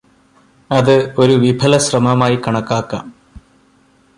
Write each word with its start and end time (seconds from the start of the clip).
അത് 0.71 1.13
ഒരു 1.17 1.31
വിഫലശ്രമമായി 1.33 2.41
കണക്കാക്കാം 2.47 3.05